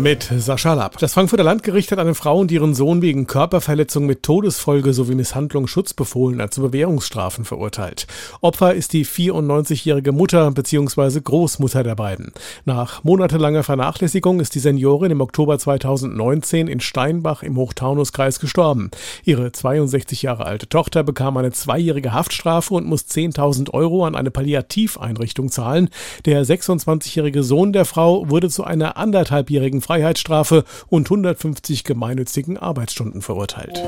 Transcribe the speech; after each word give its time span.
mit 0.00 0.30
Sascha 0.34 0.72
Lapp. 0.72 0.98
Das 0.98 1.12
Frankfurter 1.12 1.44
Landgericht 1.44 1.92
hat 1.92 1.98
eine 1.98 2.14
Frau 2.14 2.38
und 2.38 2.50
ihren 2.50 2.74
Sohn 2.74 3.02
wegen 3.02 3.26
Körperverletzung 3.26 4.06
mit 4.06 4.22
Todesfolge 4.22 4.94
sowie 4.94 5.14
Misshandlung 5.14 5.66
Schutzbefohlener 5.66 6.50
zu 6.50 6.62
Bewährungsstrafen 6.62 7.44
verurteilt. 7.44 8.06
Opfer 8.40 8.74
ist 8.74 8.94
die 8.94 9.04
94-jährige 9.04 10.12
Mutter 10.12 10.50
bzw. 10.52 11.20
Großmutter 11.20 11.82
der 11.82 11.96
beiden. 11.96 12.32
Nach 12.64 13.04
monatelanger 13.04 13.62
Vernachlässigung 13.62 14.40
ist 14.40 14.54
die 14.54 14.60
Seniorin 14.60 15.10
im 15.10 15.20
Oktober 15.20 15.58
2019 15.58 16.68
in 16.68 16.80
Steinbach 16.80 17.42
im 17.42 17.56
Hochtaunuskreis 17.56 18.40
gestorben. 18.40 18.90
Ihre 19.24 19.52
62 19.52 20.22
Jahre 20.22 20.46
alte 20.46 20.68
Tochter 20.68 21.02
bekam 21.02 21.36
eine 21.36 21.52
zweijährige 21.52 22.14
Haftstrafe 22.14 22.72
und 22.72 22.86
muss 22.86 23.02
10.000 23.02 23.70
Euro 23.74 24.06
an 24.06 24.14
eine 24.14 24.30
Palliativeinrichtung 24.30 25.50
zahlen. 25.50 25.90
Der 26.24 26.44
26-jährige 26.44 27.42
Sohn 27.42 27.74
der 27.74 27.84
Frau 27.84 28.30
wurde 28.30 28.48
zu 28.48 28.64
einer 28.64 28.96
anderthalbjährigen 28.96 29.82
Freiheitsstrafe 29.90 30.62
und 30.86 31.06
150 31.06 31.82
gemeinnützigen 31.82 32.56
Arbeitsstunden 32.56 33.22
verurteilt. 33.22 33.82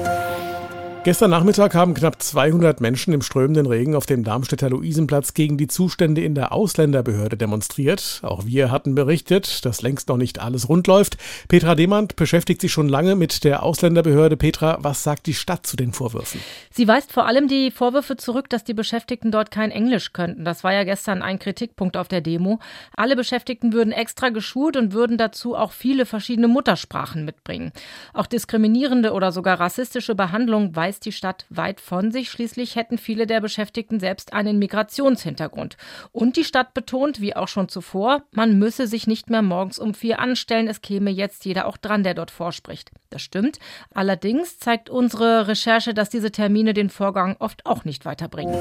Gestern 1.05 1.33
Nachmittag 1.33 1.75
haben 1.75 1.95
knapp 1.95 2.23
200 2.23 2.81
Menschen 2.81 3.13
im 3.13 3.23
strömenden 3.23 3.67
Regen 3.67 3.97
auf 3.97 4.07
dem 4.07 4.23
Darmstädter 4.23 4.71
Luisenplatz 4.71 5.35
gegen 5.35 5.59
die 5.59 5.67
Zustände 5.67 6.21
in 6.21 6.37
der 6.37 6.53
Ausländerbehörde 6.53 7.37
demonstriert. 7.37 8.21
Auch 8.23 8.47
wir 8.47 8.71
hatten 8.71 8.95
berichtet, 8.95 9.65
dass 9.65 9.83
längst 9.83 10.09
noch 10.09 10.17
nicht 10.17 10.41
alles 10.41 10.69
rund 10.69 10.87
läuft. 10.87 11.17
Petra 11.49 11.75
Demand 11.75 12.15
beschäftigt 12.15 12.61
sich 12.61 12.71
schon 12.71 12.89
lange 12.89 13.17
mit 13.17 13.43
der 13.43 13.65
Ausländerbehörde. 13.65 14.37
Petra, 14.37 14.79
was 14.81 15.03
sagt 15.03 15.27
die 15.27 15.35
Stadt 15.35 15.67
zu 15.67 15.77
den 15.77 15.93
Vorwürfen? 15.93 16.41
Sie 16.71 16.87
weist 16.87 17.11
vor 17.11 17.27
allem 17.27 17.49
die 17.49 17.73
Vorwürfe 17.73 18.17
zurück, 18.17 18.49
dass 18.49 18.63
die 18.63 18.73
Beschäftigten 18.73 19.33
dort 19.33 19.51
kein 19.51 19.73
Englisch 19.73 20.13
könnten. 20.13 20.45
Das 20.45 20.63
war 20.63 20.73
ja 20.73 20.85
gestern 20.85 21.21
ein 21.21 21.41
Kritikpunkt 21.41 21.97
auf 21.97 22.07
der 22.07 22.21
Demo. 22.21 22.61
Alle 22.97 23.17
Beschäftigten 23.17 23.73
würden 23.73 23.93
extra 23.93 24.29
geschult 24.29 24.77
und 24.77 24.93
würden 24.93 25.19
dazu 25.19 25.57
auch 25.57 25.73
viele 25.73 26.07
verschiedene 26.07 26.47
Muttersprachen 26.47 27.25
mitbringen. 27.25 27.73
Auch 28.15 28.27
diskriminierende 28.27 29.13
oder 29.13 29.33
sogar 29.33 29.59
rassistische 29.59 30.15
Behandlung 30.15 30.77
weist 30.77 30.92
weist 30.93 31.07
die 31.07 31.13
Stadt 31.13 31.47
weit 31.49 31.81
von 31.81 32.13
sich. 32.13 32.31
Schließlich 32.31 32.77
hätten 32.77 32.99
viele 32.99 33.27
der 33.27 33.41
Beschäftigten 33.41 33.99
selbst 33.99 34.35
einen 34.35 34.59
Migrationshintergrund. 34.59 35.79
Und 36.13 36.37
die 36.37 36.45
Stadt 36.45 36.75
betont, 36.75 37.19
wie 37.23 37.35
auch 37.35 37.49
schon 37.49 37.71
zuvor, 37.71 38.25
man 38.31 38.59
müsse 38.59 38.87
sich 38.87 39.07
nicht 39.07 39.31
mehr 39.31 39.41
morgens 39.41 39.79
um 39.79 39.95
vier 39.95 40.19
anstellen. 40.19 40.69
Es 40.69 40.83
käme 40.83 41.09
jetzt 41.09 41.47
jeder 41.47 41.67
auch 41.67 41.79
dran, 41.79 42.03
der 42.03 42.13
dort 42.13 42.31
vorspricht. 42.31 42.91
Das 43.09 43.23
stimmt. 43.23 43.59
Allerdings 43.95 44.59
zeigt 44.59 44.91
unsere 44.91 45.49
Recherche, 45.49 45.95
dass 45.95 46.11
diese 46.11 46.31
Termine 46.31 46.75
den 46.75 46.91
Vorgang 46.91 47.37
oft 47.39 47.65
auch 47.65 47.87
nicht 47.87 48.05
weiterbringen. 48.05 48.61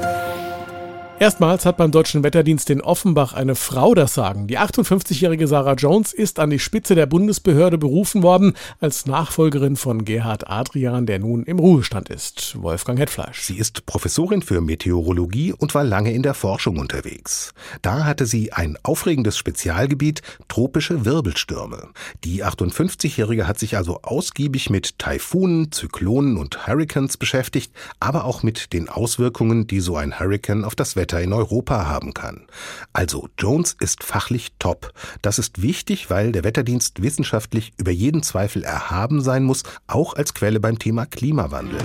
Erstmals 1.22 1.64
hat 1.66 1.76
beim 1.76 1.92
Deutschen 1.92 2.24
Wetterdienst 2.24 2.68
in 2.68 2.80
Offenbach 2.80 3.32
eine 3.32 3.54
Frau 3.54 3.94
das 3.94 4.12
Sagen. 4.12 4.48
Die 4.48 4.58
58-jährige 4.58 5.46
Sarah 5.46 5.74
Jones 5.74 6.12
ist 6.12 6.40
an 6.40 6.50
die 6.50 6.58
Spitze 6.58 6.96
der 6.96 7.06
Bundesbehörde 7.06 7.78
berufen 7.78 8.24
worden 8.24 8.54
als 8.80 9.06
Nachfolgerin 9.06 9.76
von 9.76 10.04
Gerhard 10.04 10.50
Adrian, 10.50 11.06
der 11.06 11.20
nun 11.20 11.44
im 11.44 11.60
Ruhestand 11.60 12.08
ist. 12.10 12.60
Wolfgang 12.60 12.98
Hetfleisch. 12.98 13.42
Sie 13.42 13.56
ist 13.56 13.86
Professorin 13.86 14.42
für 14.42 14.60
Meteorologie 14.60 15.52
und 15.52 15.76
war 15.76 15.84
lange 15.84 16.12
in 16.12 16.24
der 16.24 16.34
Forschung 16.34 16.80
unterwegs. 16.80 17.54
Da 17.82 18.04
hatte 18.04 18.26
sie 18.26 18.52
ein 18.52 18.76
aufregendes 18.82 19.38
Spezialgebiet, 19.38 20.22
tropische 20.48 21.04
Wirbelstürme. 21.04 21.90
Die 22.24 22.44
58-jährige 22.44 23.46
hat 23.46 23.60
sich 23.60 23.76
also 23.76 24.00
ausgiebig 24.02 24.70
mit 24.70 24.98
Taifunen, 24.98 25.70
Zyklonen 25.70 26.36
und 26.36 26.66
Hurricanes 26.66 27.16
beschäftigt, 27.16 27.72
aber 28.00 28.24
auch 28.24 28.42
mit 28.42 28.72
den 28.72 28.88
Auswirkungen, 28.88 29.68
die 29.68 29.78
so 29.78 29.96
ein 29.96 30.18
Hurricane 30.18 30.64
auf 30.64 30.74
das 30.74 30.96
Wetter 30.96 31.11
Wetter 31.12 31.22
in 31.22 31.32
Europa 31.32 31.86
haben 31.86 32.14
kann. 32.14 32.46
Also 32.92 33.28
Jones 33.38 33.76
ist 33.78 34.02
fachlich 34.02 34.52
top. 34.58 34.92
Das 35.20 35.38
ist 35.38 35.60
wichtig, 35.60 36.08
weil 36.08 36.32
der 36.32 36.44
Wetterdienst 36.44 37.02
wissenschaftlich 37.02 37.72
über 37.76 37.90
jeden 37.90 38.22
Zweifel 38.22 38.64
erhaben 38.64 39.20
sein 39.20 39.44
muss, 39.44 39.62
auch 39.86 40.14
als 40.14 40.32
Quelle 40.32 40.58
beim 40.58 40.78
Thema 40.78 41.04
Klimawandel. 41.04 41.80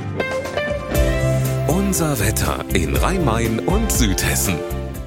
Unser 1.68 2.20
Wetter 2.20 2.64
in 2.74 2.96
Rhein-Main 2.96 3.60
und 3.60 3.92
Südhessen. 3.92 4.56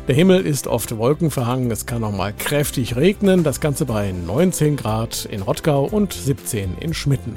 Der 0.06 0.14
Himmel 0.14 0.44
ist 0.44 0.66
oft 0.66 0.96
wolkenverhangen, 0.96 1.70
es 1.70 1.86
kann 1.86 2.02
auch 2.04 2.12
mal 2.12 2.32
kräftig 2.32 2.96
regnen, 2.96 3.44
das 3.44 3.60
Ganze 3.60 3.86
bei 3.86 4.12
19 4.12 4.76
Grad 4.76 5.24
in 5.24 5.40
Rottgau 5.42 5.84
und 5.84 6.12
17 6.12 6.76
in 6.78 6.94
Schmitten. 6.94 7.36